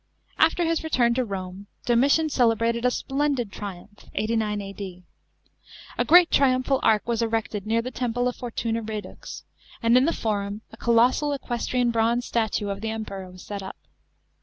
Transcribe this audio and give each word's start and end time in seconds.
After 0.39 0.65
his 0.65 0.83
return 0.83 1.13
to 1.13 1.27
Home, 1.27 1.67
Domitian 1.85 2.29
celebrated 2.31 2.85
a 2.85 2.89
spler.d 2.89 3.35
d 3.35 3.45
triumph 3.51 4.09
(89 4.15 4.59
A.D.). 4.59 5.03
A 5.99 6.05
great 6.05 6.31
triumphal 6.31 6.79
arch 6.81 7.03
was 7.05 7.21
(rected 7.23 7.67
near 7.67 7.83
the 7.83 7.91
temple 7.91 8.27
of 8.27 8.35
Fortuna 8.35 8.81
Redux, 8.81 9.43
and 9.83 9.95
in 9.95 10.05
the 10.05 10.11
Forum 10.11 10.61
a 10.71 10.77
colossal 10.77 11.33
equestrian 11.33 11.91
bronze 11.91 12.25
statue 12.25 12.69
of 12.69 12.81
the 12.81 12.89
Emperor 12.89 13.29
was 13.29 13.45
set 13.45 13.61
up. 13.61 13.77